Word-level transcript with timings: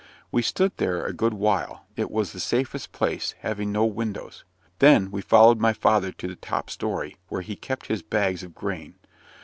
We 0.31 0.41
stood 0.41 0.71
there 0.77 1.05
a 1.05 1.13
good 1.13 1.35
while 1.35 1.85
it 1.95 2.09
was 2.09 2.33
the 2.33 2.39
safest 2.39 2.91
place, 2.91 3.35
having 3.41 3.71
no 3.71 3.85
windows. 3.85 4.43
Then 4.79 5.11
we 5.11 5.21
followed 5.21 5.59
my 5.59 5.73
father 5.73 6.11
to 6.13 6.27
the 6.27 6.35
top 6.35 6.71
story, 6.71 7.17
where 7.27 7.43
he 7.43 7.55
kept 7.55 7.85
his 7.85 8.01
bags 8.01 8.41
of 8.41 8.55
grain. 8.55 8.95